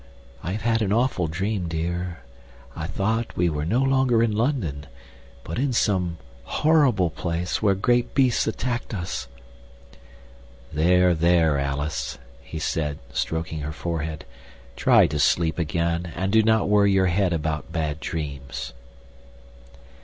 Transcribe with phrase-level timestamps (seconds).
[0.41, 2.23] I have had an awful dream, dear.
[2.75, 4.87] I thought we were no longer in London,
[5.43, 9.27] but in some horrible place where great beasts attacked us."
[10.73, 14.25] "There, there, Alice," he said, stroking her forehead,
[14.75, 18.73] "try to sleep again, and do not worry your head about bad dreams."